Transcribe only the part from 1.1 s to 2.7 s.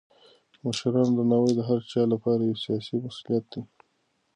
درناوی د هر چا لپاره یو